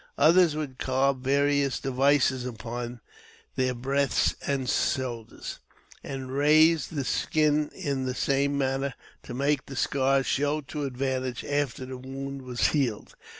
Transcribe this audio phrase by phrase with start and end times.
[0.17, 1.17] Others would carve.
[1.17, 3.01] various devices upon
[3.55, 5.59] their breasts and shoulders,
[6.03, 11.45] and raise th^l skin in the same manner, to make the scars show to advantage*
[11.45, 13.13] i after the wound was healed.